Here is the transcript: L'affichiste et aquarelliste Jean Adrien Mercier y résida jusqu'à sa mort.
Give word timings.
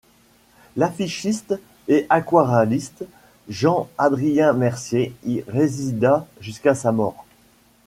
L'affichiste 0.77 1.53
et 1.87 2.07
aquarelliste 2.09 3.05
Jean 3.49 3.87
Adrien 3.99 4.51
Mercier 4.51 5.13
y 5.23 5.43
résida 5.47 6.25
jusqu'à 6.39 6.73
sa 6.73 6.91
mort. 6.91 7.23